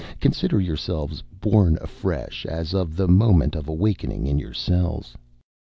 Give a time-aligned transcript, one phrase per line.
[0.19, 5.13] Consider yourselves born afresh as of the moment of awakening in your cells."